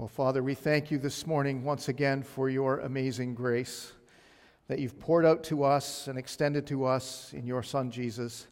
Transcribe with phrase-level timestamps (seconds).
[0.00, 3.92] Well, Father, we thank you this morning once again for your amazing grace
[4.66, 8.46] that you've poured out to us and extended to us in your Son, Jesus.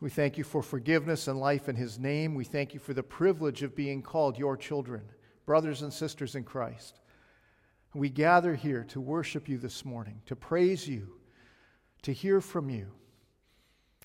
[0.00, 2.34] We thank you for forgiveness and life in his name.
[2.34, 5.02] We thank you for the privilege of being called your children,
[5.44, 6.98] brothers and sisters in Christ.
[7.94, 11.12] We gather here to worship you this morning, to praise you,
[12.02, 12.88] to hear from you,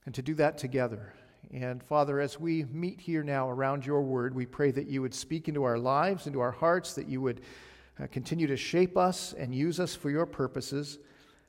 [0.06, 1.16] and to do that together.
[1.54, 5.14] And Father, as we meet here now around your word, we pray that you would
[5.14, 7.42] speak into our lives, into our hearts, that you would
[8.02, 11.00] uh, continue to shape us and use us for your purposes.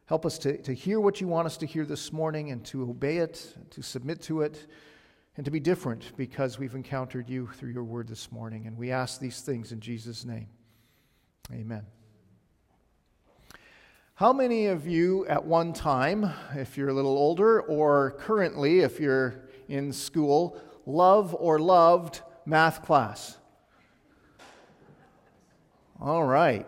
[0.06, 2.82] Help us to, to hear what you want us to hear this morning and to
[2.82, 4.66] obey it, to submit to it,
[5.36, 8.66] and to be different because we've encountered you through your word this morning.
[8.66, 10.48] And we ask these things in Jesus' name.
[11.52, 11.86] Amen.
[14.14, 18.98] How many of you at one time, if you're a little older, or currently, if
[18.98, 23.36] you're in school love or loved math class?
[26.00, 26.66] All right.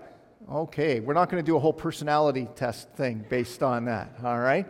[0.50, 1.00] Okay.
[1.00, 4.14] We're not going to do a whole personality test thing based on that.
[4.22, 4.66] All right.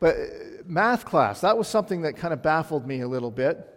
[0.00, 0.24] But uh,
[0.66, 3.68] math class, that was something that kind of baffled me a little bit.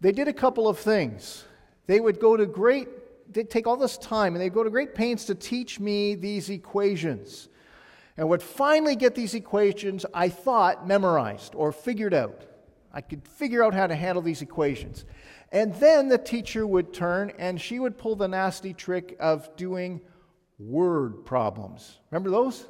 [0.00, 1.44] They did a couple of things.
[1.86, 2.88] They would go to great,
[3.32, 6.50] they'd take all this time and they'd go to great pains to teach me these
[6.50, 7.48] equations.
[8.16, 12.44] And would finally get these equations, I thought, memorized or figured out.
[12.92, 15.04] I could figure out how to handle these equations.
[15.50, 20.00] And then the teacher would turn and she would pull the nasty trick of doing
[20.58, 21.98] word problems.
[22.10, 22.66] Remember those?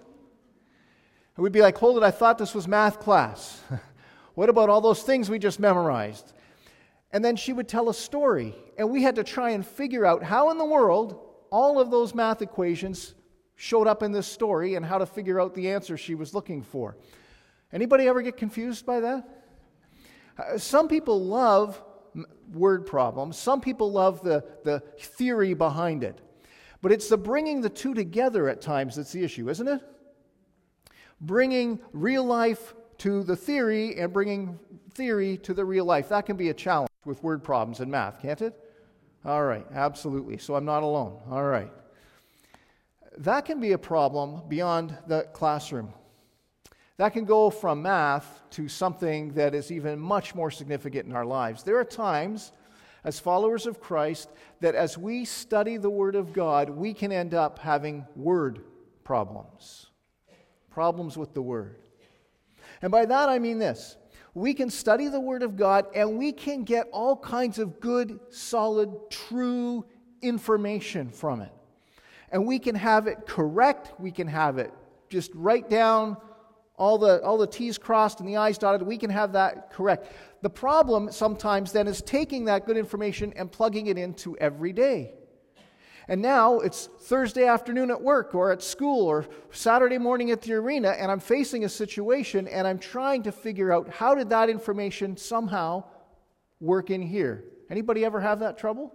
[1.36, 3.60] And we'd be like, hold it, I thought this was math class.
[4.34, 6.32] what about all those things we just memorized?
[7.10, 10.22] And then she would tell a story, and we had to try and figure out
[10.22, 13.14] how in the world all of those math equations
[13.54, 16.62] showed up in this story and how to figure out the answer she was looking
[16.62, 16.96] for.
[17.72, 19.41] Anybody ever get confused by that?
[20.38, 21.82] Uh, some people love
[22.52, 26.20] word problems, some people love the, the theory behind it.
[26.82, 29.80] But it's the bringing the two together at times that's the issue, isn't it?
[31.20, 34.58] Bringing real life to the theory and bringing
[34.94, 36.08] theory to the real life.
[36.08, 38.58] That can be a challenge with word problems in math, can't it?
[39.24, 40.38] All right, absolutely.
[40.38, 41.20] So I'm not alone.
[41.30, 41.70] All right.
[43.18, 45.92] That can be a problem beyond the classroom.
[47.02, 51.24] That can go from math to something that is even much more significant in our
[51.24, 51.64] lives.
[51.64, 52.52] There are times,
[53.02, 54.28] as followers of Christ,
[54.60, 58.60] that as we study the Word of God, we can end up having word
[59.02, 59.86] problems.
[60.70, 61.80] Problems with the Word.
[62.82, 63.96] And by that I mean this
[64.32, 68.20] we can study the Word of God and we can get all kinds of good,
[68.30, 69.84] solid, true
[70.20, 71.52] information from it.
[72.30, 74.72] And we can have it correct, we can have it
[75.08, 76.16] just right down
[76.76, 80.12] all the, all the T's crossed and the I's dotted, we can have that correct.
[80.42, 85.14] The problem sometimes then is taking that good information and plugging it into every day.
[86.08, 90.54] And now it's Thursday afternoon at work or at school or Saturday morning at the
[90.54, 94.50] arena, and I'm facing a situation and I'm trying to figure out how did that
[94.50, 95.84] information somehow
[96.60, 97.44] work in here.
[97.70, 98.92] Anybody ever have that trouble?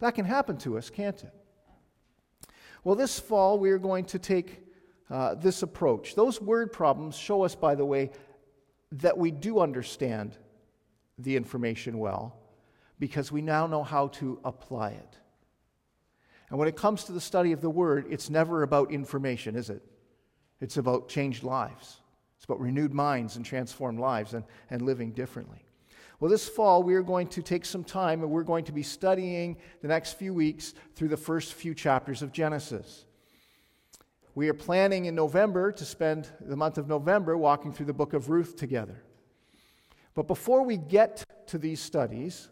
[0.00, 1.32] That can happen to us, can't it?
[2.84, 4.67] Well, this fall we are going to take
[5.10, 6.14] uh, this approach.
[6.14, 8.10] Those word problems show us, by the way,
[8.92, 10.36] that we do understand
[11.18, 12.36] the information well
[12.98, 15.18] because we now know how to apply it.
[16.50, 19.70] And when it comes to the study of the Word, it's never about information, is
[19.70, 19.82] it?
[20.60, 21.98] It's about changed lives.
[22.36, 25.64] It's about renewed minds and transformed lives and, and living differently.
[26.20, 28.82] Well, this fall, we are going to take some time and we're going to be
[28.82, 33.04] studying the next few weeks through the first few chapters of Genesis.
[34.38, 38.12] We are planning in November to spend the month of November walking through the book
[38.12, 39.02] of Ruth together.
[40.14, 42.48] But before we get to these studies,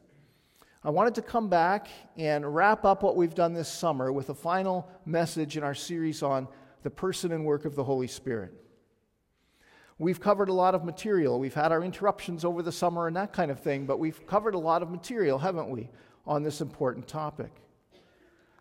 [0.83, 1.87] I wanted to come back
[2.17, 6.25] and wrap up what we've done this summer with a final message in our series
[6.25, 6.49] on
[6.83, 8.53] the person and work of the Holy Spirit.
[9.97, 11.39] We've covered a lot of material.
[11.39, 14.55] We've had our interruptions over the summer and that kind of thing, but we've covered
[14.55, 15.91] a lot of material, haven't we,
[16.27, 17.53] on this important topic.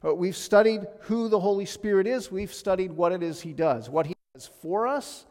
[0.05, 2.31] Uh, we've studied who the Holy Spirit is.
[2.31, 5.25] We've studied what it is He does, what He does for us,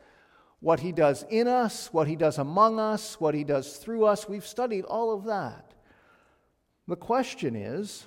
[0.60, 4.28] what He does in us, what He does among us, what He does through us.
[4.28, 5.74] We've studied all of that.
[6.88, 8.04] The question is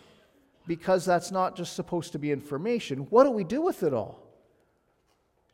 [0.67, 4.23] because that's not just supposed to be information, what do we do with it all?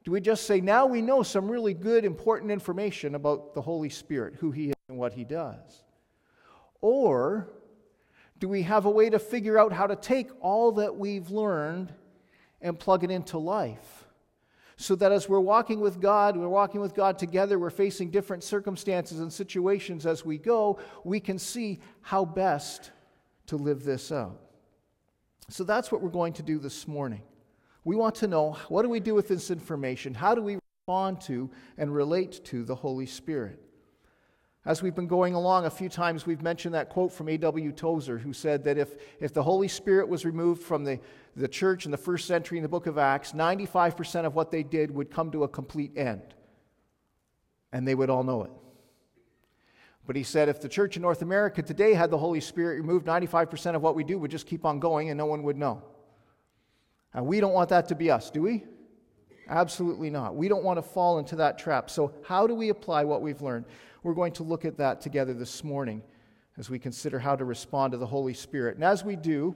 [0.03, 3.89] Do we just say, now we know some really good, important information about the Holy
[3.89, 5.83] Spirit, who He is and what He does?
[6.81, 7.47] Or
[8.43, 11.93] do we have a way to figure out how to take all that we've learned
[12.59, 14.03] and plug it into life?
[14.75, 18.43] So that as we're walking with God, we're walking with God together, we're facing different
[18.43, 22.91] circumstances and situations as we go, we can see how best
[23.45, 24.41] to live this out.
[25.47, 27.21] So that's what we're going to do this morning.
[27.85, 30.13] We want to know what do we do with this information?
[30.13, 33.61] How do we respond to and relate to the Holy Spirit?
[34.65, 37.73] As we've been going along, a few times we've mentioned that quote from A.W.
[37.73, 40.99] Tozer, who said that if, if the Holy Spirit was removed from the,
[41.35, 44.63] the church in the first century in the book of Acts, 95% of what they
[44.63, 46.21] did would come to a complete end.
[47.73, 48.51] And they would all know it.
[50.05, 53.05] But he said if the church in North America today had the Holy Spirit removed,
[53.05, 55.81] 95% of what we do would just keep on going and no one would know.
[57.13, 58.63] And we don't want that to be us, do we?
[59.49, 60.35] Absolutely not.
[60.35, 61.89] We don't want to fall into that trap.
[61.89, 63.65] So, how do we apply what we've learned?
[64.03, 66.03] We're going to look at that together this morning
[66.57, 68.75] as we consider how to respond to the Holy Spirit.
[68.75, 69.55] And as we do,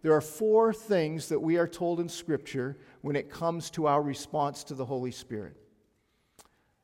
[0.00, 4.02] there are four things that we are told in Scripture when it comes to our
[4.02, 5.56] response to the Holy Spirit.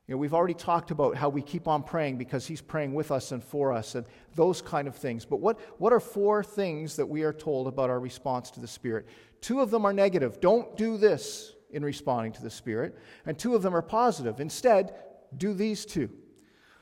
[0.07, 3.11] You know, we've already talked about how we keep on praying because He's praying with
[3.11, 5.25] us and for us and those kind of things.
[5.25, 8.69] But what, what are four things that we are told about our response to the
[8.69, 9.07] Spirit?
[9.41, 10.41] Two of them are negative.
[10.41, 12.97] Don't do this in responding to the Spirit.
[13.27, 14.41] And two of them are positive.
[14.41, 14.95] Instead,
[15.37, 16.11] do these two.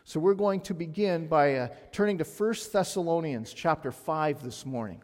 [0.09, 5.03] So we're going to begin by uh, turning to 1 Thessalonians chapter 5 this morning.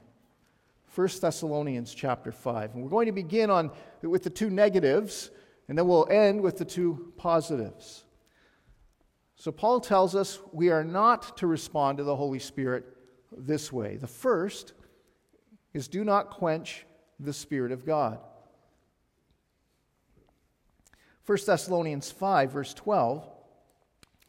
[0.95, 2.75] 1 Thessalonians chapter 5.
[2.75, 3.73] And we're going to begin on,
[4.03, 5.33] with the two negatives,
[5.67, 8.05] and then we'll end with the two positives.
[9.35, 12.85] So Paul tells us we are not to respond to the Holy Spirit
[13.37, 13.97] this way.
[13.97, 14.73] The first
[15.75, 16.87] is do not quench
[17.19, 18.21] the Spirit of God.
[21.27, 23.32] 1 Thessalonians 5, verse 12,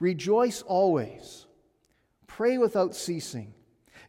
[0.00, 1.46] Rejoice always.
[2.26, 3.54] Pray without ceasing.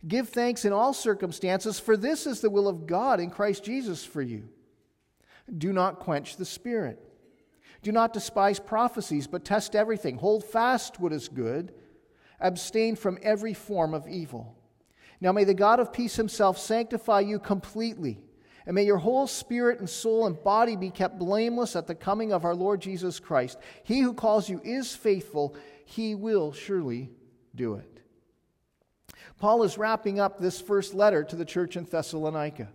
[0.07, 4.05] Give thanks in all circumstances, for this is the will of God in Christ Jesus
[4.05, 4.49] for you.
[5.57, 7.03] Do not quench the Spirit.
[7.81, 10.17] Do not despise prophecies, but test everything.
[10.17, 11.73] Hold fast what is good.
[12.39, 14.55] Abstain from every form of evil.
[15.19, 18.19] Now may the God of peace himself sanctify you completely,
[18.65, 22.33] and may your whole spirit and soul and body be kept blameless at the coming
[22.33, 23.57] of our Lord Jesus Christ.
[23.83, 25.55] He who calls you is faithful,
[25.87, 27.09] he will surely
[27.55, 28.01] do it.
[29.39, 32.67] Paul is wrapping up this first letter to the church in Thessalonica.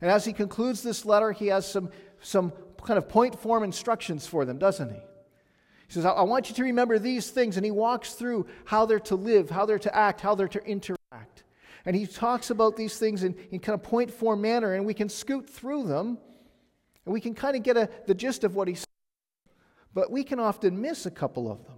[0.00, 1.90] And as he concludes this letter, he has some,
[2.20, 2.52] some
[2.84, 5.00] kind of point form instructions for them, doesn't he?
[5.88, 7.56] He says, I want you to remember these things.
[7.56, 10.64] And he walks through how they're to live, how they're to act, how they're to
[10.64, 11.42] interact.
[11.84, 14.94] And he talks about these things in, in kind of point form manner, and we
[14.94, 16.18] can scoot through them,
[17.04, 18.86] and we can kind of get a, the gist of what he's saying.
[19.94, 21.76] But we can often miss a couple of them.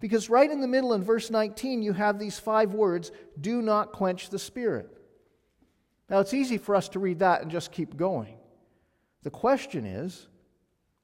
[0.00, 3.10] Because right in the middle in verse 19, you have these five words
[3.40, 4.98] do not quench the spirit.
[6.08, 8.38] Now, it's easy for us to read that and just keep going.
[9.22, 10.26] The question is,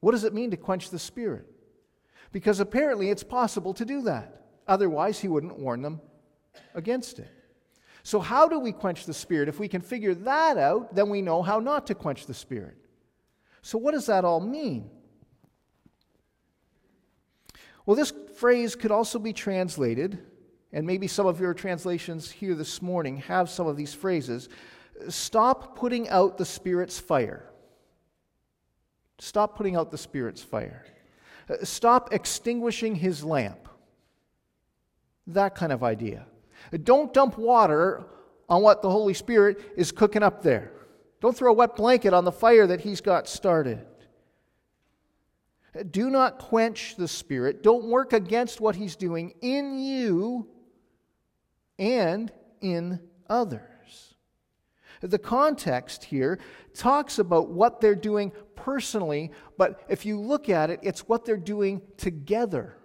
[0.00, 1.46] what does it mean to quench the Spirit?
[2.32, 4.42] Because apparently it's possible to do that.
[4.66, 6.00] Otherwise, he wouldn't warn them
[6.74, 7.30] against it.
[8.02, 9.48] So, how do we quench the Spirit?
[9.48, 12.76] If we can figure that out, then we know how not to quench the Spirit.
[13.62, 14.90] So, what does that all mean?
[17.86, 20.18] Well, this phrase could also be translated,
[20.72, 24.48] and maybe some of your translations here this morning have some of these phrases
[25.08, 27.50] stop putting out the Spirit's fire.
[29.18, 30.84] Stop putting out the Spirit's fire.
[31.48, 33.68] Uh, stop extinguishing his lamp.
[35.26, 36.26] That kind of idea.
[36.82, 38.04] Don't dump water
[38.48, 40.72] on what the Holy Spirit is cooking up there.
[41.20, 43.84] Don't throw a wet blanket on the fire that he's got started.
[45.90, 47.62] Do not quench the Spirit.
[47.62, 50.48] Don't work against what he's doing in you
[51.78, 54.14] and in others.
[55.00, 56.38] The context here
[56.74, 61.36] talks about what they're doing personally, but if you look at it, it's what they're
[61.36, 62.76] doing together,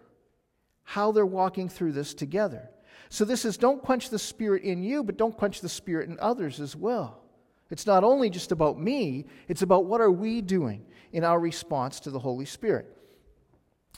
[0.83, 2.69] how they're walking through this together.
[3.09, 6.19] So this is don't quench the spirit in you, but don't quench the spirit in
[6.19, 7.23] others as well.
[7.69, 11.99] It's not only just about me, it's about what are we doing in our response
[12.01, 12.95] to the Holy Spirit.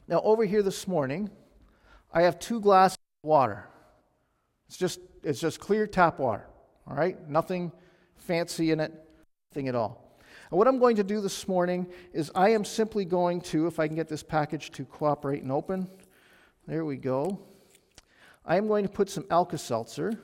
[0.08, 1.30] Now, over here this morning,
[2.13, 3.68] I have two glasses of water.
[4.68, 6.48] It's just, it's just clear tap water,
[6.88, 7.30] all right?
[7.30, 7.72] Nothing
[8.15, 8.94] fancy in it,
[9.51, 10.18] nothing at all.
[10.50, 13.80] And what I'm going to do this morning is I am simply going to, if
[13.80, 15.89] I can get this package to cooperate and open,
[16.68, 17.39] there we go.
[18.46, 20.20] I am going to put some Alka Seltzer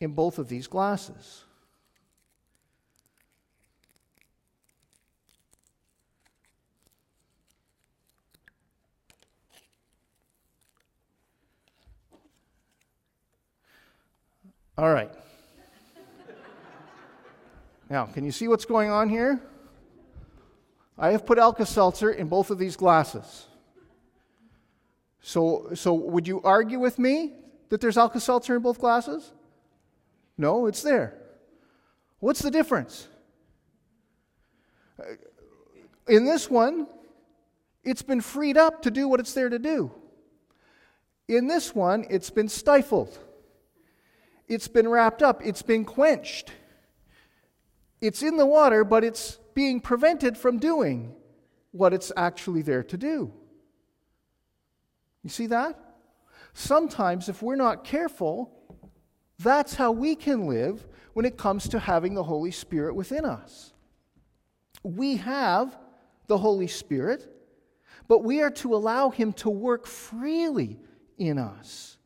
[0.00, 1.44] in both of these glasses.
[14.78, 15.10] All right.
[17.90, 19.40] Now, can you see what's going on here?
[20.96, 23.46] I have put Alka Seltzer in both of these glasses.
[25.20, 27.32] So, so would you argue with me
[27.70, 29.32] that there's Alka Seltzer in both glasses?
[30.36, 31.18] No, it's there.
[32.20, 33.08] What's the difference?
[35.00, 35.14] Uh,
[36.06, 36.86] in this one,
[37.82, 39.90] it's been freed up to do what it's there to do.
[41.26, 43.18] In this one, it's been stifled.
[44.48, 45.42] It's been wrapped up.
[45.44, 46.52] It's been quenched.
[48.00, 51.14] It's in the water, but it's being prevented from doing
[51.72, 53.32] what it's actually there to do.
[55.22, 55.78] You see that?
[56.54, 58.52] Sometimes, if we're not careful,
[59.38, 63.72] that's how we can live when it comes to having the Holy Spirit within us.
[64.82, 65.76] We have
[66.28, 67.26] the Holy Spirit,
[68.06, 70.78] but we are to allow Him to work freely
[71.18, 71.98] in us,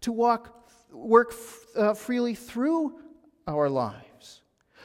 [0.00, 0.55] to walk,
[0.96, 1.34] work
[1.76, 2.98] uh, freely through
[3.46, 4.42] our lives.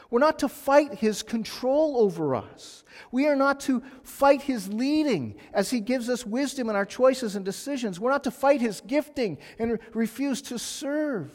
[0.10, 2.84] We're not to fight His control over us.
[3.12, 7.36] We are not to fight His leading as He gives us wisdom in our choices
[7.36, 8.00] and decisions.
[8.00, 11.32] We're not to fight His gifting and re- refuse to serve.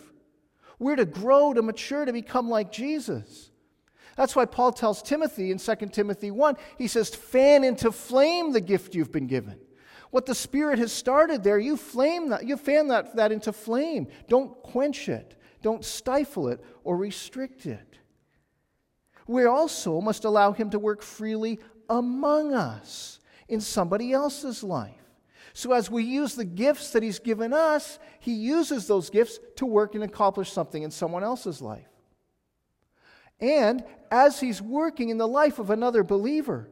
[0.79, 3.51] We're to grow, to mature, to become like Jesus.
[4.17, 8.61] That's why Paul tells Timothy in 2 Timothy 1, he says, fan into flame the
[8.61, 9.59] gift you've been given.
[10.11, 14.09] What the Spirit has started there, you flame that, you fan that, that into flame.
[14.29, 17.99] Don't quench it, don't stifle it or restrict it.
[19.27, 21.59] We also must allow Him to work freely
[21.89, 24.95] among us in somebody else's life.
[25.53, 29.67] So, as we use the gifts that He's given us, He uses those gifts to
[29.67, 31.89] work and accomplish something in someone else's life.
[33.41, 36.69] And as He's working in the life of another believer,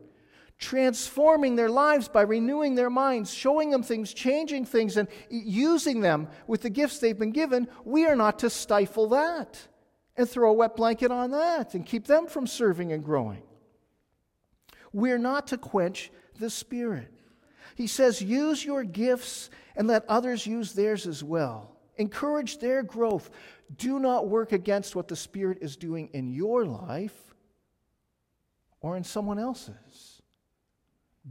[0.58, 6.28] transforming their lives by renewing their minds, showing them things, changing things, and using them
[6.46, 9.58] with the gifts they've been given, we are not to stifle that
[10.16, 13.42] and throw a wet blanket on that and keep them from serving and growing.
[14.92, 17.10] We're not to quench the Spirit.
[17.74, 21.72] He says, use your gifts and let others use theirs as well.
[21.96, 23.30] Encourage their growth.
[23.76, 27.34] Do not work against what the Spirit is doing in your life
[28.80, 30.13] or in someone else's.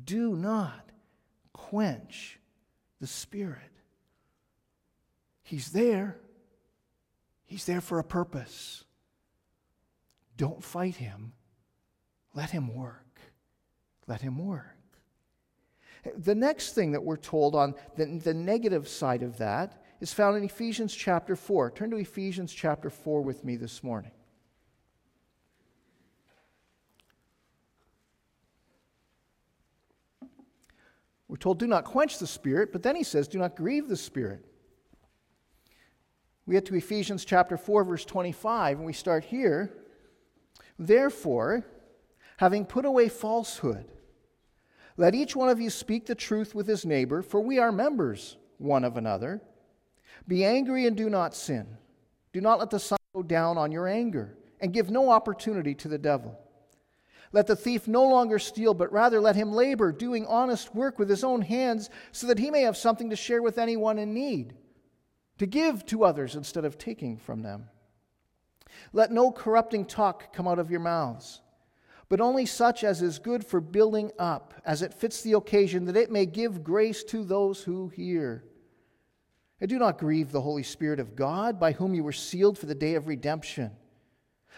[0.06, 0.90] Do not
[1.54, 2.40] quench
[3.00, 3.60] the Spirit.
[5.44, 6.18] He's there,
[7.46, 8.84] He's there for a purpose.
[10.38, 11.34] Don't fight Him,
[12.34, 13.20] let Him work.
[14.08, 14.78] Let Him work.
[16.18, 20.36] The next thing that we're told on the, the negative side of that is found
[20.36, 21.72] in Ephesians chapter 4.
[21.72, 24.12] Turn to Ephesians chapter 4 with me this morning.
[31.34, 33.98] We're told, do not quench the Spirit, but then he says, do not grieve the
[33.98, 34.46] Spirit.
[36.46, 39.74] We get to Ephesians chapter 4, verse 25, and we start here.
[40.78, 41.66] Therefore,
[42.38, 43.88] having put away falsehood,
[44.96, 48.38] let each one of you speak the truth with his neighbor, for we are members
[48.60, 49.42] one of another.
[50.28, 51.66] Be angry and do not sin.
[52.32, 55.88] Do not let the sun go down on your anger, and give no opportunity to
[55.88, 56.40] the devil.
[57.34, 61.10] Let the thief no longer steal, but rather let him labor, doing honest work with
[61.10, 64.54] his own hands, so that he may have something to share with anyone in need,
[65.40, 67.70] to give to others instead of taking from them.
[68.94, 71.42] Let no corrupting talk come out of your mouths,
[72.08, 75.98] but only such as is good for building up, as it fits the occasion, that
[75.98, 78.44] it may give grace to those who hear.
[79.60, 82.68] And do not grieve the Holy Spirit of God, by whom you were sealed for
[82.68, 83.72] the day of redemption.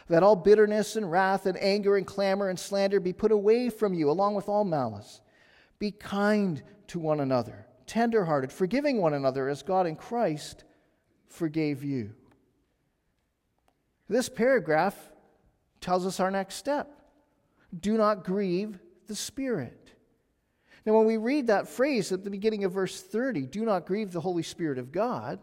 [0.09, 3.93] Let all bitterness and wrath and anger and clamor and slander be put away from
[3.93, 5.21] you, along with all malice.
[5.79, 10.63] Be kind to one another, tenderhearted, forgiving one another as God in Christ
[11.27, 12.13] forgave you.
[14.07, 14.95] This paragraph
[15.81, 16.91] tells us our next step
[17.77, 19.91] do not grieve the Spirit.
[20.85, 24.11] Now, when we read that phrase at the beginning of verse 30, do not grieve
[24.11, 25.39] the Holy Spirit of God,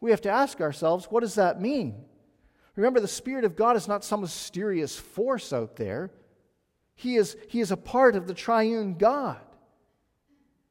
[0.00, 2.04] we have to ask ourselves, what does that mean?
[2.78, 6.12] Remember, the Spirit of God is not some mysterious force out there.
[6.94, 9.40] He is, he is a part of the triune God,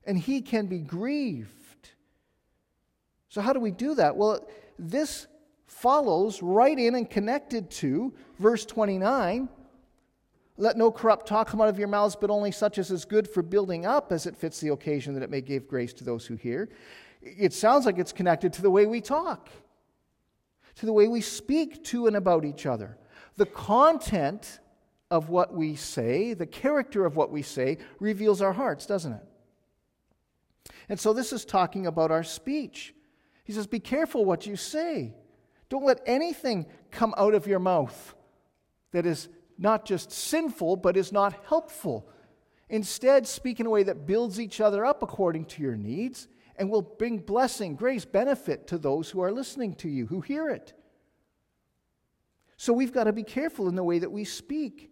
[0.06, 1.90] and He can be grieved.
[3.28, 4.16] So, how do we do that?
[4.16, 4.48] Well,
[4.80, 5.28] this
[5.66, 9.50] follows right in and connected to verse 29.
[10.56, 13.28] Let no corrupt talk come out of your mouths, but only such as is good
[13.28, 16.26] for building up as it fits the occasion, that it may give grace to those
[16.26, 16.70] who hear.
[17.22, 19.50] It sounds like it's connected to the way we talk
[20.78, 22.98] to the way we speak to and about each other.
[23.36, 24.60] The content
[25.10, 29.24] of what we say, the character of what we say, reveals our hearts, doesn't it?
[30.90, 32.94] And so this is talking about our speech.
[33.44, 35.14] He says, Be careful what you say.
[35.70, 38.16] Don't let anything come out of your mouth
[38.92, 42.08] that is not just sinful, but is not helpful.
[42.70, 46.70] Instead, speak in a way that builds each other up according to your needs and
[46.70, 50.74] will bring blessing, grace, benefit to those who are listening to you, who hear it.
[52.58, 54.90] So we've got to be careful in the way that we speak.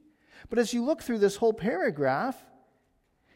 [0.49, 2.37] But as you look through this whole paragraph,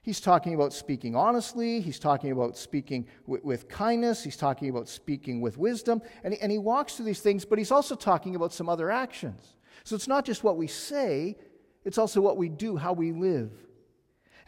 [0.03, 4.87] he's talking about speaking honestly, he's talking about speaking with, with kindness, he's talking about
[4.87, 8.35] speaking with wisdom, and he, and he walks through these things, but he's also talking
[8.35, 9.55] about some other actions.
[9.83, 11.37] So it's not just what we say,
[11.83, 13.51] it's also what we do, how we live.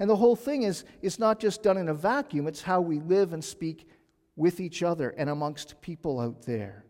[0.01, 2.99] And the whole thing is, is not just done in a vacuum, it's how we
[2.99, 3.87] live and speak
[4.35, 6.85] with each other and amongst people out there.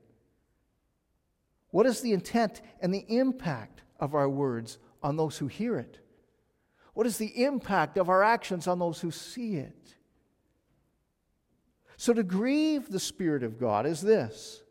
[1.72, 6.00] What is the intent and the impact of our words on those who hear it?
[6.94, 9.98] What is the impact of our actions on those who see it?
[11.98, 14.64] So, to grieve the Spirit of God is this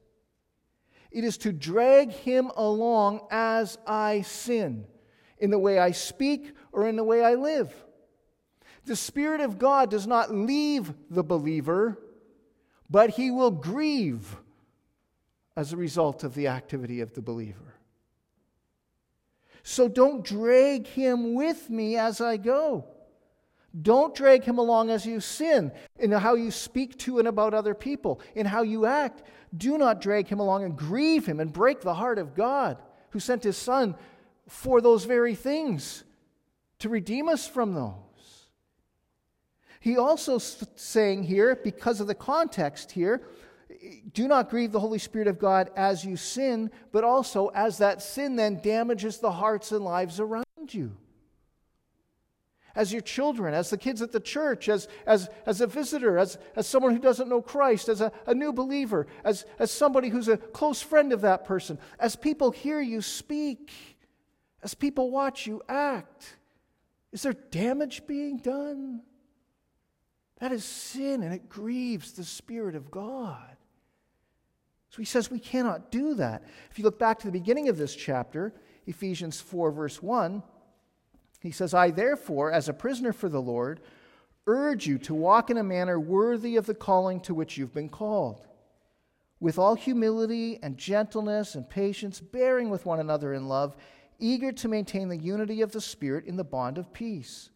[1.10, 4.86] it is to drag Him along as I sin,
[5.36, 7.74] in the way I speak or in the way I live.
[8.86, 11.98] The Spirit of God does not leave the believer,
[12.88, 14.36] but he will grieve
[15.56, 17.74] as a result of the activity of the believer.
[19.62, 22.86] So don't drag him with me as I go.
[23.82, 27.74] Don't drag him along as you sin, in how you speak to and about other
[27.74, 29.22] people, in how you act.
[29.56, 32.78] Do not drag him along and grieve him and break the heart of God,
[33.10, 33.94] who sent his Son
[34.48, 36.02] for those very things
[36.80, 38.09] to redeem us from those.
[39.80, 43.22] He also saying here, because of the context here,
[44.12, 48.02] do not grieve the Holy Spirit of God as you sin, but also as that
[48.02, 50.96] sin then damages the hearts and lives around you.
[52.74, 56.38] As your children, as the kids at the church, as, as, as a visitor, as,
[56.54, 60.28] as someone who doesn't know Christ, as a, a new believer, as, as somebody who's
[60.28, 63.72] a close friend of that person, as people hear you speak,
[64.62, 66.36] as people watch you act.
[67.12, 69.02] Is there damage being done?
[70.40, 73.56] That is sin and it grieves the Spirit of God.
[74.88, 76.42] So he says we cannot do that.
[76.70, 78.52] If you look back to the beginning of this chapter,
[78.86, 80.42] Ephesians 4, verse 1,
[81.40, 83.80] he says, I therefore, as a prisoner for the Lord,
[84.46, 87.88] urge you to walk in a manner worthy of the calling to which you've been
[87.88, 88.46] called,
[89.38, 93.76] with all humility and gentleness and patience, bearing with one another in love,
[94.18, 97.50] eager to maintain the unity of the Spirit in the bond of peace.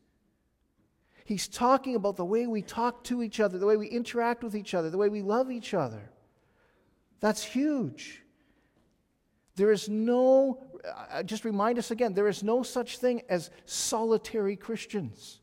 [1.25, 4.55] He's talking about the way we talk to each other, the way we interact with
[4.55, 6.11] each other, the way we love each other.
[7.21, 8.23] That's huge.
[9.57, 10.67] There is no,
[11.11, 15.41] uh, just remind us again, there is no such thing as solitary Christians.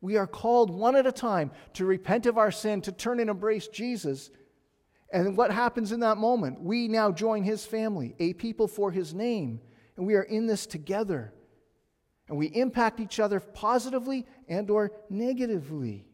[0.00, 3.28] We are called one at a time to repent of our sin, to turn and
[3.28, 4.30] embrace Jesus.
[5.12, 6.60] And what happens in that moment?
[6.60, 9.60] We now join his family, a people for his name,
[9.96, 11.32] and we are in this together
[12.30, 16.04] and we impact each other positively and or negatively.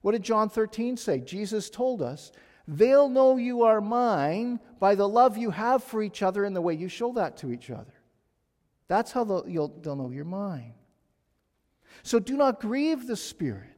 [0.00, 1.20] What did John 13 say?
[1.20, 2.32] Jesus told us,
[2.66, 6.62] "They'll know you are mine by the love you have for each other and the
[6.62, 7.92] way you show that to each other."
[8.86, 10.74] That's how they'll, they'll know you're mine.
[12.02, 13.70] So do not grieve the Spirit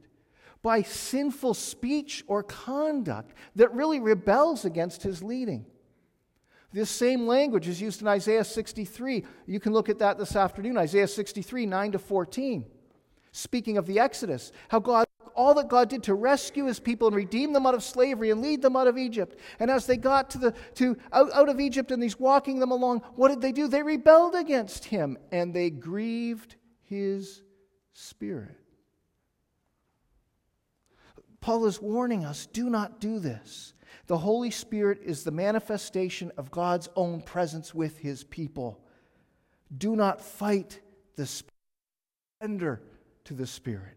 [0.63, 5.65] by sinful speech or conduct that really rebels against his leading.
[6.73, 9.25] This same language is used in Isaiah 63.
[9.47, 12.67] You can look at that this afternoon, Isaiah 63, 9 to 14.
[13.37, 17.15] Speaking of the Exodus, how God, all that God did to rescue his people and
[17.15, 19.39] redeem them out of slavery and lead them out of Egypt.
[19.61, 22.71] And as they got to the, to, out, out of Egypt and he's walking them
[22.71, 23.69] along, what did they do?
[23.69, 27.43] They rebelled against him and they grieved his
[27.93, 28.57] spirit.
[31.43, 33.75] Paul is warning us do not do this.
[34.07, 38.81] The Holy Spirit is the manifestation of God's own presence with his people.
[39.77, 40.81] Do not fight
[41.17, 41.53] the Spirit,
[43.27, 43.97] to the Spirit.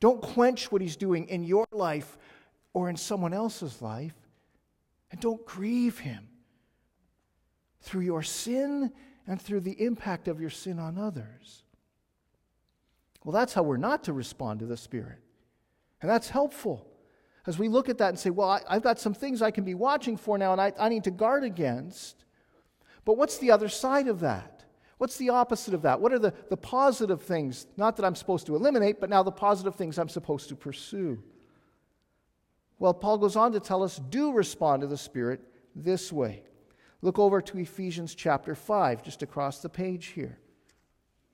[0.00, 2.18] Don't quench what he's doing in your life
[2.72, 4.14] or in someone else's life,
[5.10, 6.26] and don't grieve him
[7.82, 8.90] through your sin
[9.26, 11.64] and through the impact of your sin on others.
[13.24, 15.18] Well, that's how we're not to respond to the Spirit,
[16.00, 16.88] and that's helpful.
[17.46, 19.64] As we look at that and say, well, I, have got some things I can
[19.64, 22.24] be watching for now and I, I need to guard against.
[23.04, 24.61] But what's the other side of that?
[25.02, 26.00] What's the opposite of that?
[26.00, 27.66] What are the, the positive things?
[27.76, 31.20] Not that I'm supposed to eliminate, but now the positive things I'm supposed to pursue.
[32.78, 35.40] Well, Paul goes on to tell us do respond to the Spirit
[35.74, 36.44] this way.
[37.00, 40.38] Look over to Ephesians chapter 5, just across the page here.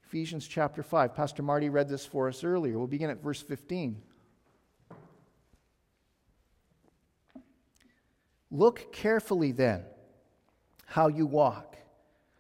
[0.07, 1.15] Ephesians chapter 5.
[1.15, 2.79] Pastor Marty read this for us earlier.
[2.79, 4.01] We'll begin at verse 15.
[8.51, 9.85] Look carefully then
[10.87, 11.68] how you walk,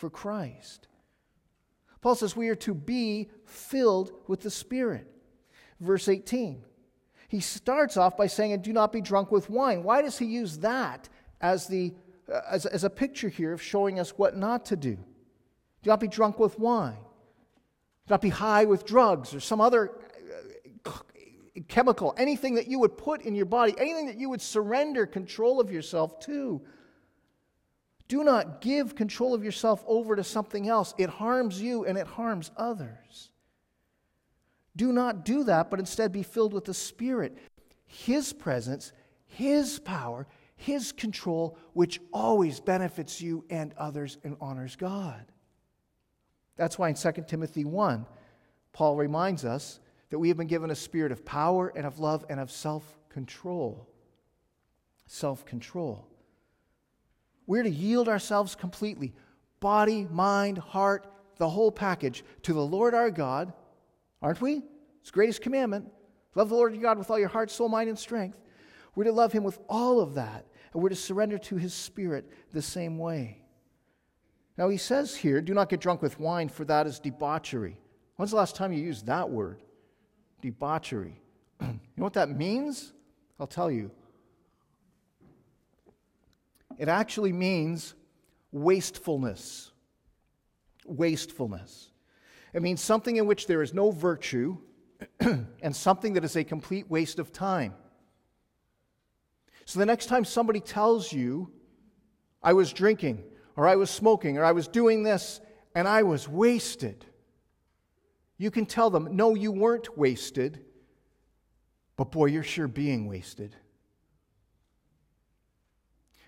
[0.00, 0.88] for Christ.
[2.00, 5.06] Paul says we are to be filled with the Spirit
[5.80, 6.62] verse 18.
[7.28, 9.82] He starts off by saying, And do not be drunk with wine.
[9.82, 11.08] Why does he use that
[11.40, 11.94] as, the,
[12.32, 14.96] uh, as, as a picture here of showing us what not to do?
[15.82, 16.98] Do not be drunk with wine.
[18.06, 19.92] Do not be high with drugs or some other
[20.84, 20.90] uh,
[21.68, 25.60] chemical, anything that you would put in your body, anything that you would surrender control
[25.60, 26.60] of yourself to.
[28.10, 30.94] Do not give control of yourself over to something else.
[30.98, 33.30] It harms you and it harms others.
[34.74, 37.38] Do not do that, but instead be filled with the Spirit,
[37.86, 38.90] His presence,
[39.28, 45.24] His power, His control, which always benefits you and others and honors God.
[46.56, 48.06] That's why in 2 Timothy 1,
[48.72, 52.24] Paul reminds us that we have been given a spirit of power and of love
[52.28, 53.88] and of self control.
[55.06, 56.09] Self control.
[57.50, 59.12] We're to yield ourselves completely
[59.58, 63.52] body, mind, heart, the whole package to the Lord our God
[64.22, 64.62] Aren't we?
[65.00, 65.90] It's greatest commandment.
[66.34, 68.38] Love the Lord your God with all your heart, soul, mind, and strength.
[68.94, 72.30] We're to love him with all of that, and we're to surrender to his spirit
[72.52, 73.42] the same way.
[74.58, 77.78] Now, he says here, do not get drunk with wine, for that is debauchery.
[78.16, 79.62] When's the last time you used that word?
[80.42, 81.22] Debauchery.
[81.60, 82.92] you know what that means?
[83.38, 83.90] I'll tell you.
[86.80, 87.94] It actually means
[88.52, 89.70] wastefulness.
[90.86, 91.90] Wastefulness.
[92.54, 94.56] It means something in which there is no virtue
[95.20, 97.74] and something that is a complete waste of time.
[99.66, 101.52] So the next time somebody tells you,
[102.42, 103.24] I was drinking,
[103.56, 105.42] or I was smoking, or I was doing this,
[105.74, 107.04] and I was wasted,
[108.38, 110.64] you can tell them, no, you weren't wasted,
[111.98, 113.54] but boy, you're sure being wasted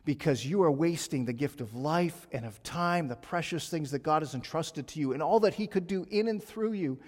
[0.04, 4.02] because you are wasting the gift of life and of time, the precious things that
[4.02, 6.98] God has entrusted to you, and all that He could do in and through you,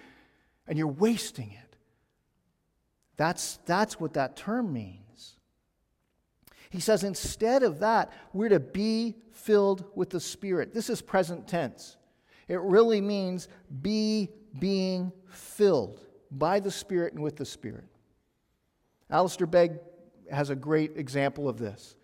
[0.67, 1.77] and you're wasting it.
[3.17, 5.37] That's, that's what that term means.
[6.71, 10.75] He says instead of that, we're to be filled with the Spirit.
[10.75, 11.97] This is present tense.
[12.49, 13.49] It really means
[13.83, 17.87] be being filled by the Spirit and with the Spirit.
[19.11, 19.79] Alistair Begg
[20.31, 21.95] has a great example of this.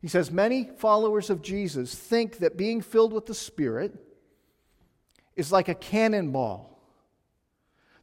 [0.00, 3.94] He says, Many followers of Jesus think that being filled with the Spirit
[5.36, 6.80] is like a cannonball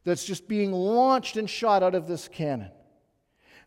[0.04, 2.70] that's just being launched and shot out of this cannon.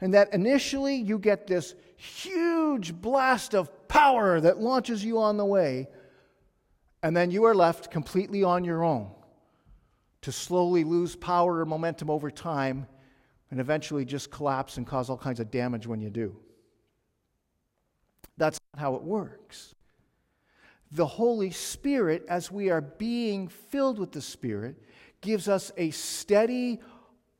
[0.01, 5.45] And that initially you get this huge blast of power that launches you on the
[5.45, 5.89] way,
[7.03, 9.11] and then you are left completely on your own
[10.21, 12.87] to slowly lose power or momentum over time
[13.51, 16.35] and eventually just collapse and cause all kinds of damage when you do.
[18.39, 19.75] That's not how it works.
[20.91, 24.81] The Holy Spirit, as we are being filled with the Spirit,
[25.21, 26.79] gives us a steady,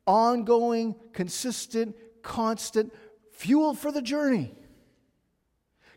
[0.06, 2.94] ongoing, consistent, constant
[3.32, 4.54] fuel for the journey.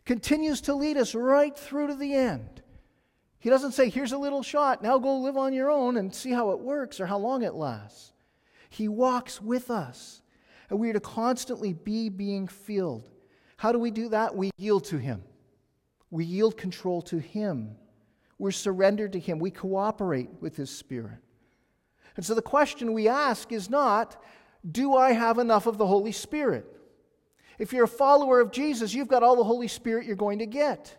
[0.05, 2.61] Continues to lead us right through to the end.
[3.39, 6.31] He doesn't say, here's a little shot, now go live on your own and see
[6.31, 8.13] how it works or how long it lasts.
[8.69, 10.21] He walks with us,
[10.69, 13.12] and we are to constantly be being filled.
[13.63, 14.35] How do we do that?
[14.35, 15.23] We yield to Him.
[16.11, 17.77] We yield control to Him.
[18.37, 19.39] We're surrendered to Him.
[19.39, 21.19] We cooperate with His Spirit.
[22.17, 24.21] And so the question we ask is not,
[24.69, 26.65] do I have enough of the Holy Spirit?
[27.57, 30.45] If you're a follower of Jesus, you've got all the Holy Spirit you're going to
[30.45, 30.97] get.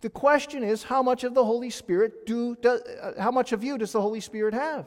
[0.00, 3.62] The question is, how much of the Holy Spirit do, do uh, how much of
[3.62, 4.86] you does the Holy Spirit have?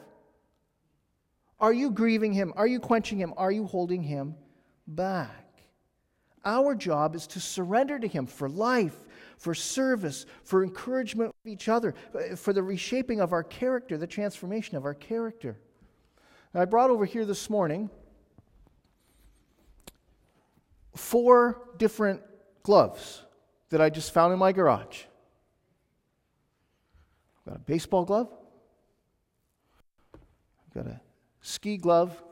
[1.58, 2.52] Are you grieving him?
[2.54, 3.32] Are you quenching him?
[3.38, 4.34] Are you holding him
[4.86, 5.41] back?
[6.44, 8.96] Our job is to surrender to Him for life,
[9.38, 14.06] for service, for encouragement of each other, uh, for the reshaping of our character, the
[14.06, 15.58] transformation of our character.
[16.54, 17.88] I brought over here this morning
[20.94, 22.20] four different
[22.62, 23.22] gloves
[23.70, 25.04] that I just found in my garage.
[27.38, 28.28] I've got a baseball glove,
[30.14, 31.00] I've got a
[31.40, 32.22] ski glove,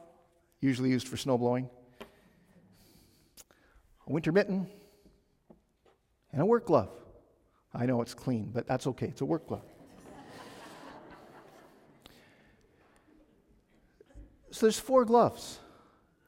[0.60, 1.70] usually used for snow blowing
[4.10, 4.66] a winter mitten,
[6.32, 6.90] and a work glove,
[7.72, 9.06] I know it's clean, but that's okay.
[9.06, 9.62] It's a work glove.
[14.50, 15.60] so there's four gloves.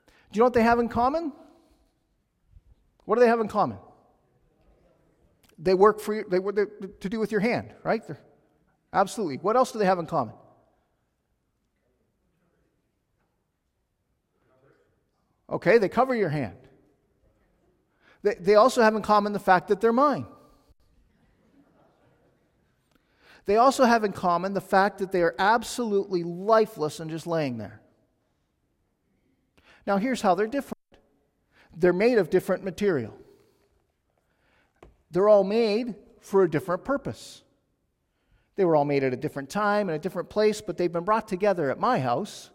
[0.07, 1.33] Do you know what they have in common?
[3.05, 3.79] What do they have in common?
[5.59, 6.67] They work for you, they, they
[7.01, 8.07] to do with your hand, right?
[8.07, 8.21] They're,
[8.93, 9.39] absolutely.
[9.39, 10.35] What else do they have in common?
[15.51, 16.55] Okay, they cover your hand.
[18.23, 20.27] They, they also have in common the fact that they're mine.
[23.45, 27.59] They also have in common the fact that they are absolutely lifeless and just laying
[27.59, 27.81] there.
[29.87, 30.79] Now, here's how they're different
[31.75, 33.15] they're made of different material,
[35.11, 37.43] they're all made for a different purpose.
[38.55, 41.05] They were all made at a different time and a different place, but they've been
[41.05, 42.51] brought together at my house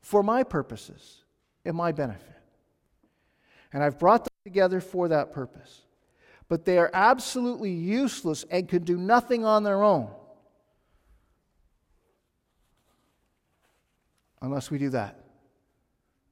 [0.00, 1.22] for my purposes
[1.64, 2.34] and my benefit.
[3.72, 5.80] And I've brought together for that purpose.
[6.48, 10.10] But they are absolutely useless and can do nothing on their own
[14.42, 15.18] unless we do that.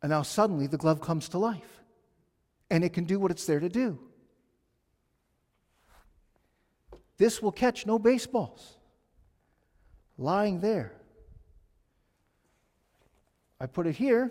[0.03, 1.81] And now suddenly the glove comes to life
[2.71, 3.99] and it can do what it's there to do.
[7.17, 8.77] This will catch no baseballs
[10.19, 10.93] lying there.
[13.59, 14.31] I put it here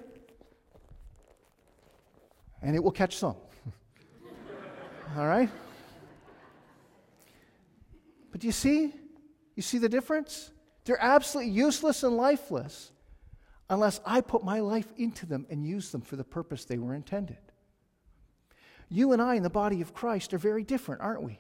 [2.61, 3.37] and it will catch some.
[5.17, 5.49] All right?
[8.31, 8.93] But do you see?
[9.55, 10.51] You see the difference?
[10.85, 12.91] They're absolutely useless and lifeless
[13.69, 16.93] unless I put my life into them and use them for the purpose they were
[16.93, 17.37] intended.
[18.89, 21.39] You and I in the body of Christ are very different, aren't we?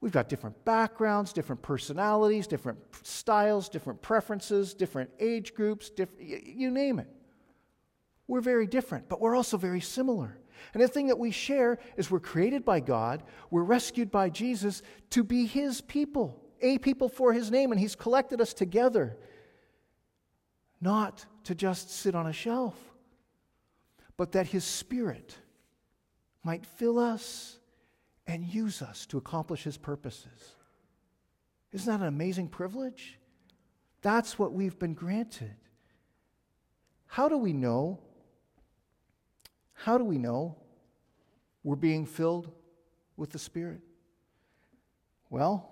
[0.00, 6.70] We've got different backgrounds, different personalities, different styles, different preferences, different age groups, different, you
[6.70, 7.08] name it.
[8.26, 10.38] We're very different, but we're also very similar.
[10.74, 14.82] And the thing that we share is we're created by God, we're rescued by Jesus
[15.10, 19.16] to be His people, a people for His name, and He's collected us together
[20.80, 22.74] not to just sit on a shelf,
[24.16, 25.36] but that His Spirit
[26.42, 27.58] might fill us
[28.26, 30.56] and use us to accomplish His purposes.
[31.72, 33.18] Isn't that an amazing privilege?
[34.02, 35.54] That's what we've been granted.
[37.06, 38.00] How do we know?
[39.84, 40.54] How do we know
[41.64, 42.52] we're being filled
[43.16, 43.80] with the Spirit?
[45.28, 45.68] Well,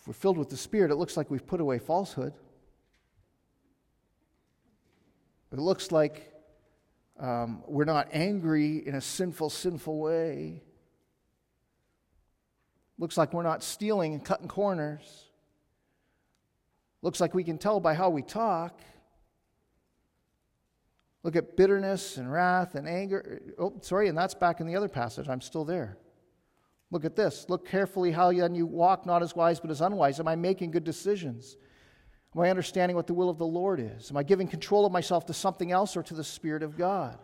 [0.00, 2.32] if we're filled with the Spirit, it looks like we've put away falsehood.
[5.52, 6.32] It looks like
[7.20, 10.60] um, we're not angry in a sinful, sinful way.
[12.98, 15.26] Looks like we're not stealing and cutting corners.
[17.00, 18.80] Looks like we can tell by how we talk.
[21.24, 23.40] Look at bitterness and wrath and anger.
[23.58, 25.28] Oh, sorry, and that's back in the other passage.
[25.28, 25.96] I'm still there.
[26.90, 27.46] Look at this.
[27.48, 30.20] Look carefully how then you walk, not as wise, but as unwise.
[30.20, 31.56] Am I making good decisions?
[32.36, 34.10] Am I understanding what the will of the Lord is?
[34.10, 37.18] Am I giving control of myself to something else or to the Spirit of God?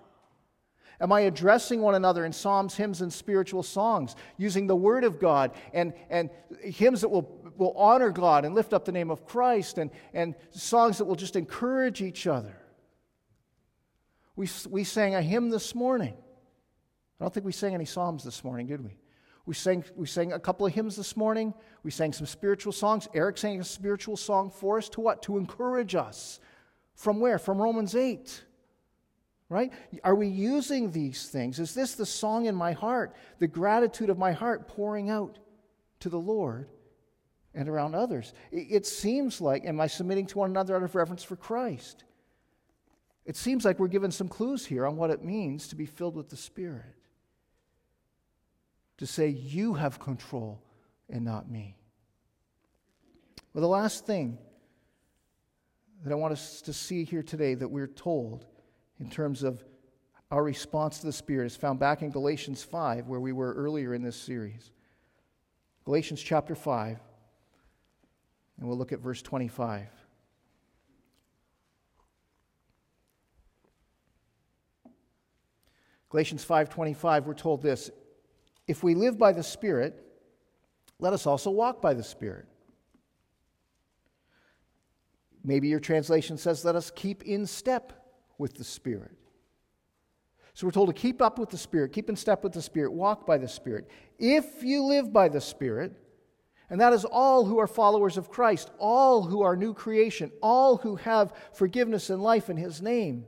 [0.99, 5.19] Am I addressing one another in psalms, hymns, and spiritual songs, using the Word of
[5.19, 6.31] God and, and
[6.63, 10.35] hymns that will, will honor God and lift up the name of Christ and, and
[10.51, 12.60] songs that will just encourage each other?
[14.41, 16.15] We, we sang a hymn this morning.
[16.15, 18.97] I don't think we sang any psalms this morning, did we?
[19.45, 21.53] We sang, we sang a couple of hymns this morning.
[21.83, 23.07] We sang some spiritual songs.
[23.13, 25.21] Eric sang a spiritual song for us to what?
[25.25, 26.41] To encourage us.
[26.95, 27.39] From where?
[27.39, 28.43] From Romans 8.
[29.51, 29.75] Right?
[30.05, 31.59] Are we using these things?
[31.59, 35.39] Is this the song in my heart, the gratitude of my heart pouring out
[35.99, 36.71] to the Lord
[37.53, 38.33] and around others?
[38.51, 42.05] It seems like, am I submitting to one another out of reverence for Christ?
[43.31, 46.17] It seems like we're given some clues here on what it means to be filled
[46.17, 46.97] with the Spirit
[48.99, 50.61] to say, You have control
[51.09, 51.77] and not me.
[53.55, 54.37] Well, the last thing
[56.03, 58.47] that I want us to see here today that we're told
[58.99, 59.63] in terms of
[60.33, 63.95] our response to the Spirit is found back in Galatians 5, where we were earlier
[63.95, 64.73] in this series.
[65.85, 66.99] Galatians chapter 5,
[68.59, 69.87] and we'll look at verse 25.
[76.11, 77.91] Galatians 5:25 we're told this
[78.67, 80.05] if we live by the Spirit,
[81.01, 82.47] let us also walk by the Spirit.
[85.43, 87.93] Maybe your translation says, let us keep in step
[88.39, 89.17] with the Spirit.
[90.55, 92.93] So we're told to keep up with the Spirit, keep in step with the Spirit,
[92.93, 93.89] walk by the Spirit.
[94.19, 95.95] If you live by the Spirit,
[96.69, 100.77] and that is all who are followers of Christ, all who are new creation, all
[100.77, 103.25] who have forgiveness and life in His name.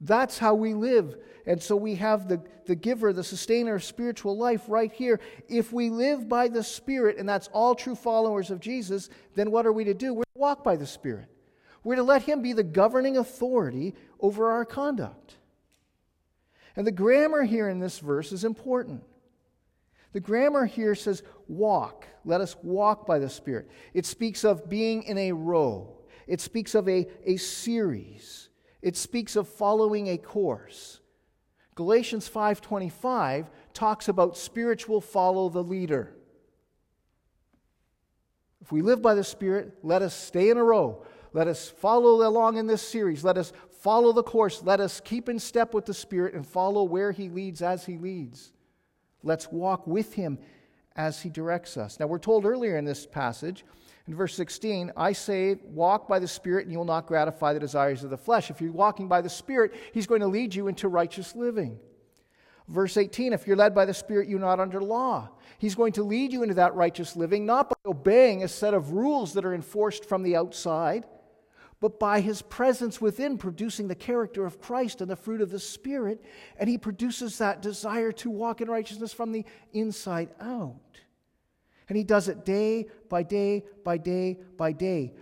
[0.00, 1.16] That's how we live.
[1.46, 5.20] And so we have the, the giver, the sustainer of spiritual life right here.
[5.48, 9.66] If we live by the Spirit, and that's all true followers of Jesus, then what
[9.66, 10.12] are we to do?
[10.12, 11.28] We're to walk by the Spirit.
[11.84, 15.36] We're to let Him be the governing authority over our conduct.
[16.74, 19.02] And the grammar here in this verse is important.
[20.12, 22.06] The grammar here says walk.
[22.24, 23.70] Let us walk by the Spirit.
[23.94, 28.48] It speaks of being in a row, it speaks of a, a series.
[28.86, 31.00] It speaks of following a course.
[31.74, 36.14] Galatians 5:25 talks about spiritual follow the leader.
[38.60, 41.04] If we live by the Spirit, let us stay in a row.
[41.32, 43.24] Let us follow along in this series.
[43.24, 44.62] Let us follow the course.
[44.62, 47.98] Let us keep in step with the Spirit and follow where He leads as He
[47.98, 48.52] leads.
[49.24, 50.38] Let's walk with Him
[50.94, 51.98] as He directs us.
[51.98, 53.64] Now, we're told earlier in this passage
[54.06, 57.60] in verse 16, I say, walk by the Spirit, and you will not gratify the
[57.60, 58.50] desires of the flesh.
[58.50, 61.78] If you're walking by the Spirit, He's going to lead you into righteous living.
[62.68, 65.28] Verse 18, if you're led by the Spirit, you're not under law.
[65.58, 68.92] He's going to lead you into that righteous living, not by obeying a set of
[68.92, 71.04] rules that are enforced from the outside,
[71.80, 75.58] but by His presence within, producing the character of Christ and the fruit of the
[75.58, 76.24] Spirit.
[76.58, 80.76] And He produces that desire to walk in righteousness from the inside out.
[81.88, 85.14] And he does it day by day by day by day.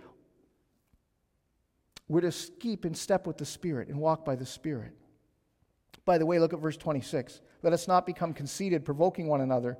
[2.07, 4.93] We're to keep in step with the Spirit and walk by the Spirit.
[6.05, 7.41] By the way, look at verse 26.
[7.63, 9.77] Let us not become conceited, provoking one another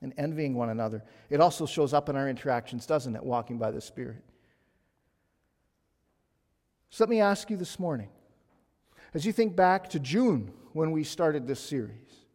[0.00, 1.02] and envying one another.
[1.28, 3.22] It also shows up in our interactions, doesn't it?
[3.22, 4.22] Walking by the Spirit.
[6.90, 8.08] So let me ask you this morning,
[9.12, 12.26] as you think back to June when we started this series,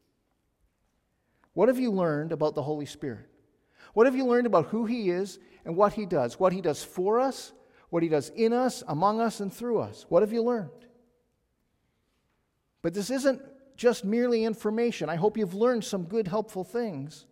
[1.54, 3.30] what have you learned about the Holy Spirit?
[3.94, 6.40] What have you learned about who He is and what He does?
[6.40, 7.54] What He does for us,
[7.90, 10.06] what He does in us, among us, and through us?
[10.10, 10.70] What have you learned?
[12.82, 13.42] But this isn't
[13.78, 15.10] just merely information.
[15.10, 17.26] I hope you've learned some good, helpful things.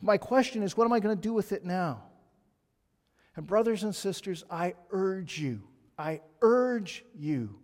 [0.00, 2.02] My question is, what am I going to do with it now?
[3.36, 5.62] And, brothers and sisters, I urge you,
[5.98, 7.58] I urge you,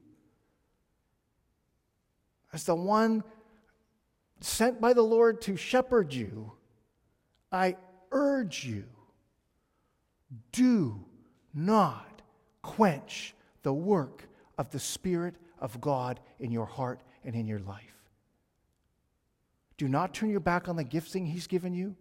[2.53, 3.25] as the one
[4.41, 6.53] sent by the Lord to shepherd you,
[7.51, 7.77] I
[8.13, 8.85] urge you
[10.53, 11.05] do
[11.55, 12.23] not
[12.63, 14.29] quench the work
[14.59, 17.83] of the Spirit of God in your heart and in your life.
[19.77, 21.97] Do not turn your back on the gifting He's given you.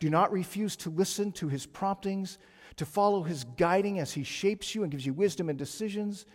[0.00, 2.38] Do not refuse to listen to His promptings,
[2.76, 6.26] to follow His guiding as He shapes you and gives you wisdom and decisions,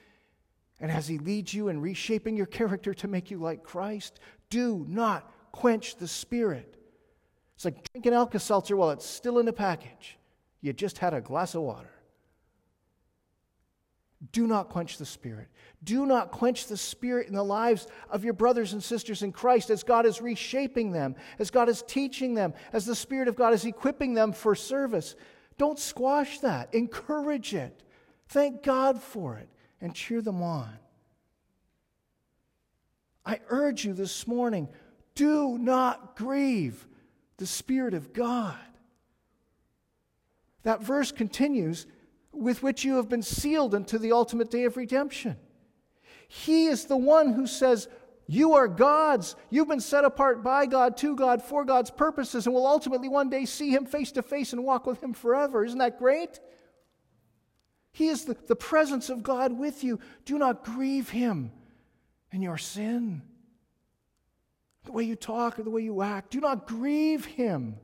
[0.79, 4.19] and as He leads you in reshaping your character to make you like Christ.
[4.49, 6.82] Do not quench the Spirit.
[7.55, 10.17] It's like drinking Alka Seltzer while it's still in the package.
[10.61, 11.89] You just had a glass of water.
[14.31, 15.49] Do not quench the Spirit.
[15.83, 19.69] Do not quench the Spirit in the lives of your brothers and sisters in Christ
[19.69, 23.53] as God is reshaping them, as God is teaching them, as the Spirit of God
[23.53, 25.15] is equipping them for service.
[25.57, 26.73] Don't squash that.
[26.73, 27.83] Encourage it.
[28.29, 29.49] Thank God for it
[29.81, 30.69] and cheer them on.
[33.25, 34.69] I urge you this morning
[35.15, 36.87] do not grieve
[37.43, 38.55] the Spirit of God.
[40.61, 41.85] That verse continues
[42.31, 45.35] with which you have been sealed unto the ultimate day of redemption.
[46.29, 47.89] He is the one who says,
[48.27, 49.35] You are God's.
[49.49, 53.29] You've been set apart by God, to God, for God's purposes, and will ultimately one
[53.29, 55.65] day see Him face to face and walk with Him forever.
[55.65, 56.39] Isn't that great?
[57.91, 59.99] He is the, the presence of God with you.
[60.23, 61.51] Do not grieve Him
[62.31, 63.21] in your sin
[64.83, 66.31] the way you talk or the way you act.
[66.31, 67.77] Do not grieve Him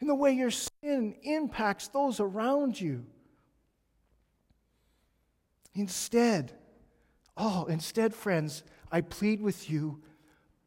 [0.00, 3.06] in the way your sin impacts those around you.
[5.74, 6.52] Instead,
[7.36, 10.02] oh, instead, friends, I plead with you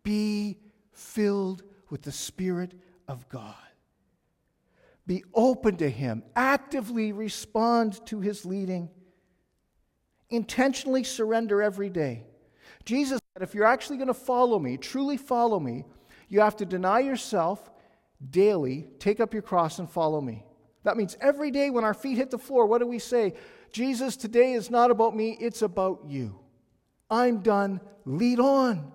[0.03, 0.57] be
[0.91, 2.73] filled with the Spirit
[3.07, 3.55] of God.
[5.05, 8.89] Be open to Him, actively respond to His leading,
[10.29, 12.23] intentionally surrender every day.
[12.83, 15.85] Jesus said, if you're actually going to follow me, truly follow me,
[16.27, 17.69] you have to deny yourself
[18.31, 20.43] daily, take up your cross, and follow me.
[20.83, 23.35] That means every day when our feet hit the floor, what do we say?
[23.71, 26.39] Jesus, today is not about me, it's about you.
[27.11, 27.79] I'm done.
[28.05, 28.91] Lead on.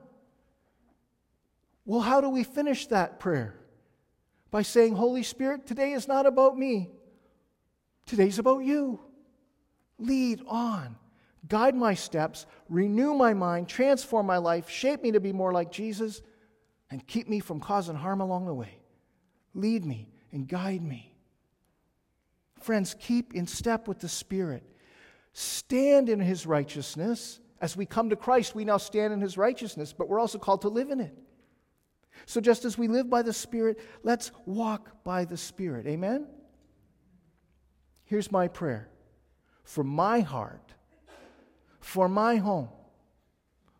[1.84, 3.54] Well, how do we finish that prayer?
[4.50, 6.90] By saying, Holy Spirit, today is not about me.
[8.06, 9.00] Today's about you.
[9.98, 10.96] Lead on
[11.48, 15.72] guide my steps, renew my mind, transform my life, shape me to be more like
[15.72, 16.22] Jesus,
[16.90, 18.78] and keep me from causing harm along the way.
[19.54, 21.14] Lead me and guide me.
[22.60, 24.62] Friends, keep in step with the Spirit.
[25.32, 27.40] stand in his righteousness.
[27.60, 30.62] As we come to Christ, we now stand in his righteousness, but we're also called
[30.62, 31.16] to live in it.
[32.26, 35.86] So just as we live by the Spirit, let's walk by the Spirit.
[35.86, 36.26] Amen?
[38.04, 38.88] Here's my prayer
[39.64, 40.74] for my heart,
[41.82, 42.68] for my home,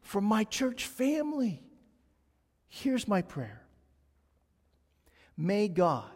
[0.03, 1.63] for my church family.
[2.69, 3.63] Here's my prayer.
[5.37, 6.11] May God,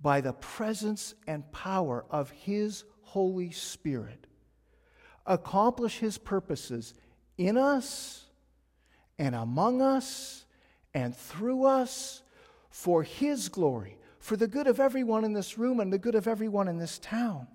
[0.00, 4.26] by the presence and power of His Holy Spirit,
[5.24, 6.94] accomplish His purposes
[7.38, 8.26] in us
[9.18, 10.44] and among us
[10.92, 12.22] and through us
[12.68, 16.28] for His glory, for the good of everyone in this room and the good of
[16.28, 17.48] everyone in this town.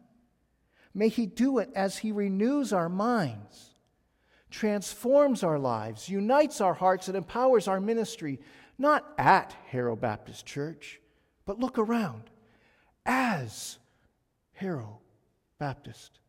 [0.93, 3.75] May He do it as He renews our minds,
[4.49, 8.39] transforms our lives, unites our hearts, and empowers our ministry,
[8.77, 10.99] not at Harrow Baptist Church,
[11.45, 12.29] but look around
[13.05, 13.77] as
[14.53, 14.99] Harrow
[15.59, 16.20] Baptist.